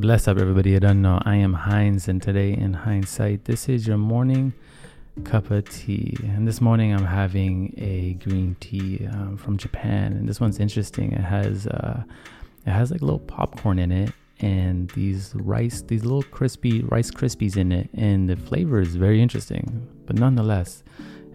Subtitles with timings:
[0.00, 0.74] Bless up, everybody.
[0.74, 1.20] I don't know.
[1.26, 4.54] I am Heinz, and today in hindsight, this is your morning
[5.24, 6.16] cup of tea.
[6.22, 11.12] And this morning, I'm having a green tea um, from Japan, and this one's interesting.
[11.12, 12.02] It has uh,
[12.64, 17.58] it has like little popcorn in it, and these rice, these little crispy rice krispies
[17.58, 19.86] in it, and the flavor is very interesting.
[20.06, 20.82] But nonetheless,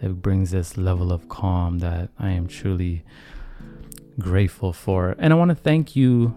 [0.01, 3.03] it brings this level of calm that I am truly
[4.17, 5.15] grateful for.
[5.19, 6.35] And I want to thank you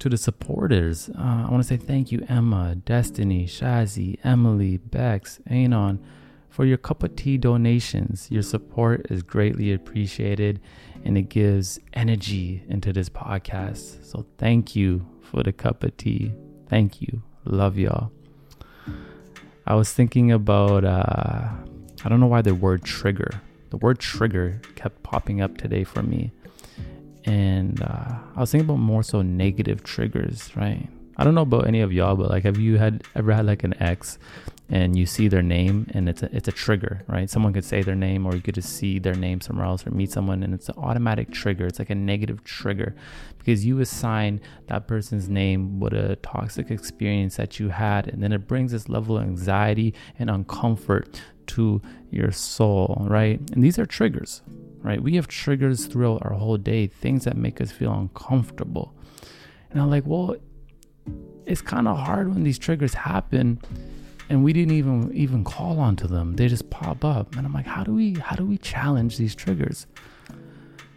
[0.00, 1.10] to the supporters.
[1.10, 6.02] Uh, I want to say thank you, Emma, Destiny, Shazzy, Emily, Bex, Anon,
[6.48, 8.26] for your cup of tea donations.
[8.30, 10.60] Your support is greatly appreciated
[11.04, 14.04] and it gives energy into this podcast.
[14.04, 16.32] So thank you for the cup of tea.
[16.68, 17.22] Thank you.
[17.44, 18.10] Love y'all.
[19.66, 21.48] I was thinking about, uh,
[22.04, 26.02] I don't know why the word trigger, the word trigger kept popping up today for
[26.02, 26.32] me
[27.24, 30.88] and uh, I was thinking about more so negative triggers, right?
[31.16, 33.62] I don't know about any of y'all, but like, have you had ever had like
[33.62, 34.18] an ex,
[34.70, 37.28] and you see their name, and it's a it's a trigger, right?
[37.28, 39.90] Someone could say their name, or you could just see their name somewhere else, or
[39.90, 41.66] meet someone, and it's an automatic trigger.
[41.66, 42.94] It's like a negative trigger,
[43.38, 48.32] because you assign that person's name with a toxic experience that you had, and then
[48.32, 53.40] it brings this level of anxiety and uncomfort to your soul, right?
[53.52, 54.40] And these are triggers,
[54.82, 55.02] right?
[55.02, 58.94] We have triggers throughout our whole day, things that make us feel uncomfortable.
[59.70, 60.36] And I'm like, well,
[61.46, 63.60] it's kind of hard when these triggers happen
[64.28, 66.36] and we didn't even even call onto them.
[66.36, 67.34] They just pop up.
[67.36, 69.86] And I'm like, how do we how do we challenge these triggers?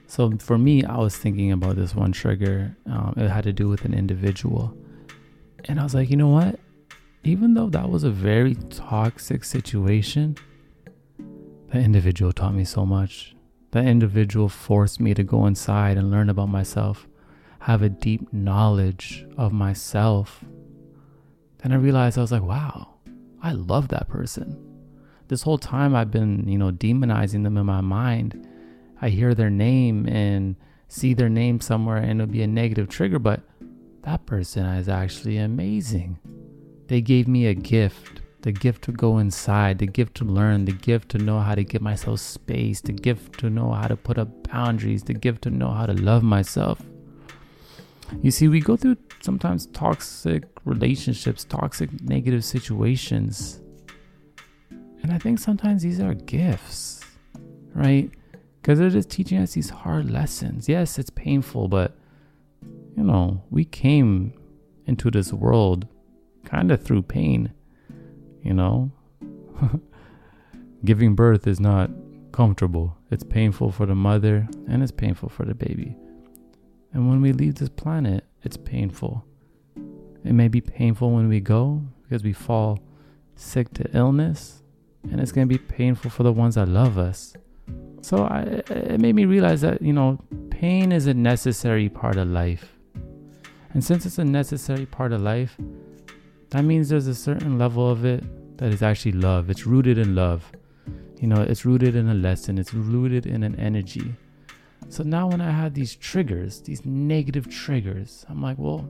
[0.08, 2.78] So for me, I was thinking about this one trigger.
[2.86, 4.78] Um, it had to do with an individual.
[5.66, 6.60] And I was like, you know what?
[7.24, 10.38] Even though that was a very toxic situation,
[11.70, 13.34] that individual taught me so much.
[13.74, 17.08] That individual forced me to go inside and learn about myself,
[17.62, 20.46] have a deep knowledge of myself.
[21.58, 22.94] Then I realized I was like, wow,
[23.42, 24.64] I love that person.
[25.28, 28.48] This whole time I've been, you know, demonizing them in my mind.
[29.02, 30.56] I hear their name and
[30.88, 33.42] see their name somewhere and it'll be a negative trigger, but
[34.04, 36.20] that person is actually amazing.
[36.90, 40.74] They gave me a gift the gift to go inside, the gift to learn, the
[40.74, 44.18] gift to know how to give myself space, the gift to know how to put
[44.18, 46.82] up boundaries, the gift to know how to love myself.
[48.22, 53.62] You see, we go through sometimes toxic relationships, toxic negative situations.
[54.70, 57.02] And I think sometimes these are gifts,
[57.74, 58.12] right?
[58.62, 60.68] Because they're just teaching us these hard lessons.
[60.68, 61.96] Yes, it's painful, but
[62.98, 64.34] you know, we came
[64.86, 65.88] into this world
[66.44, 67.54] kind of through pain
[68.44, 68.92] you know?
[70.86, 71.90] Giving birth is not
[72.32, 72.98] comfortable.
[73.10, 75.96] It's painful for the mother and it's painful for the baby.
[76.92, 79.26] And when we leave this planet, it's painful.
[80.24, 82.80] It may be painful when we go because we fall
[83.36, 84.62] sick to illness,
[85.10, 87.34] and it's going to be painful for the ones that love us.
[88.02, 92.28] So I, it made me realize that, you know, pain is a necessary part of
[92.28, 92.78] life.
[93.74, 95.58] And since it's a necessary part of life,
[96.54, 98.24] that means there's a certain level of it
[98.60, 99.50] that is actually love.
[99.50, 100.52] It's rooted in love.
[101.20, 104.14] You know, it's rooted in a lesson, it's rooted in an energy.
[104.88, 108.88] So now when I have these triggers, these negative triggers, I'm like, well,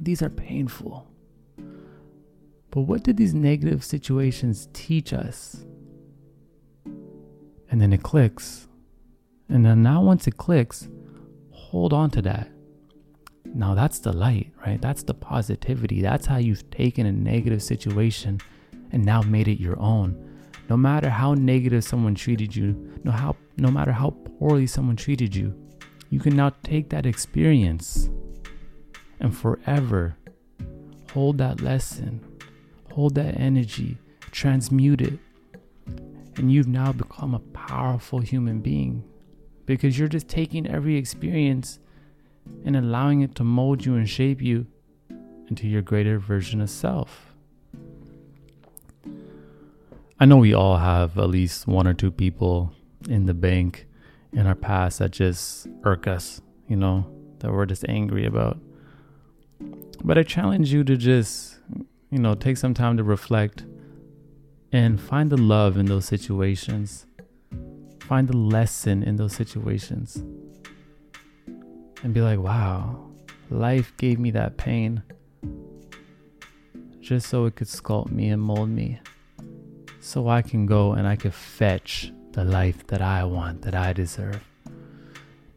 [0.00, 1.08] these are painful.
[2.70, 5.64] But what did these negative situations teach us?
[7.68, 8.68] And then it clicks.
[9.48, 10.88] And then now once it clicks,
[11.50, 12.48] hold on to that.
[13.54, 14.80] Now that's the light, right?
[14.80, 16.00] That's the positivity.
[16.00, 18.40] That's how you've taken a negative situation
[18.92, 20.26] and now made it your own.
[20.68, 25.34] No matter how negative someone treated you, no how no matter how poorly someone treated
[25.34, 25.54] you,
[26.10, 28.08] you can now take that experience
[29.18, 30.16] and forever
[31.12, 32.20] hold that lesson,
[32.92, 33.98] hold that energy,
[34.30, 35.18] transmute it.
[36.36, 39.04] And you've now become a powerful human being
[39.66, 41.80] because you're just taking every experience
[42.64, 44.66] and allowing it to mold you and shape you
[45.48, 47.34] into your greater version of self.
[50.18, 52.72] I know we all have at least one or two people
[53.08, 53.86] in the bank
[54.32, 57.06] in our past that just irk us, you know,
[57.38, 58.58] that we're just angry about.
[60.04, 61.58] But I challenge you to just,
[62.10, 63.64] you know, take some time to reflect
[64.72, 67.06] and find the love in those situations.
[68.00, 70.22] Find the lesson in those situations
[72.02, 73.10] and be like, wow,
[73.50, 75.02] life gave me that pain
[77.00, 79.00] just so it could sculpt me and mold me.
[80.00, 83.92] So I can go and I can fetch the life that I want, that I
[83.92, 84.42] deserve.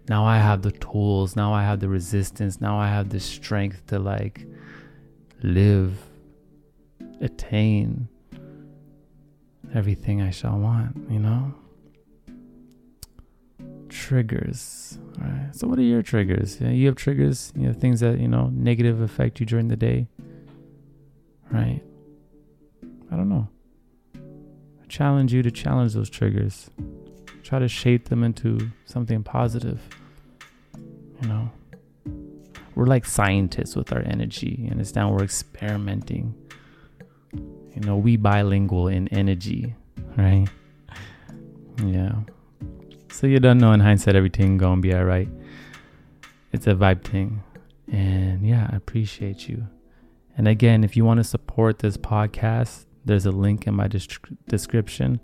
[0.10, 3.88] Now I have the tools, now I have the resistance, now I have the strength
[3.88, 4.46] to like
[5.44, 5.98] live,
[7.22, 8.10] attain
[9.74, 11.54] everything I shall want, you know?
[14.04, 15.00] Triggers.
[15.22, 15.56] All right.
[15.56, 16.60] So what are your triggers?
[16.60, 20.08] You have triggers, you have things that, you know, negative affect you during the day.
[21.50, 21.82] Right?
[23.10, 23.48] I don't know.
[24.16, 26.70] I challenge you to challenge those triggers.
[27.44, 29.80] Try to shape them into something positive.
[31.22, 31.52] You know?
[32.76, 34.58] We're like scientists with our energy.
[34.64, 35.12] You understand?
[35.12, 36.36] We're experimenting.
[37.32, 39.76] You know, we bilingual in energy,
[40.18, 40.48] right?
[41.82, 42.16] Yeah.
[43.14, 45.30] So you don't know in hindsight everything gonna be alright.
[46.52, 47.44] It's a vibe thing.
[47.92, 49.68] And yeah, I appreciate you.
[50.36, 55.22] And again, if you want to support this podcast, there's a link in my description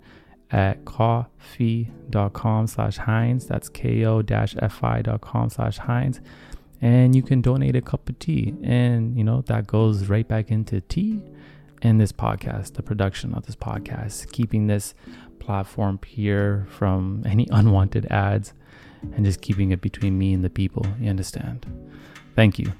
[0.52, 3.46] at ko-fi.com slash Hines.
[3.46, 6.20] That's ko-fi.com slash Hines.
[6.80, 8.54] And you can donate a cup of tea.
[8.62, 11.20] And, you know, that goes right back into tea
[11.82, 14.94] and this podcast, the production of this podcast, keeping this
[15.40, 18.52] platform pure from any unwanted ads
[19.14, 20.86] and just keeping it between me and the people.
[21.00, 21.66] You understand?
[22.36, 22.72] Thank you.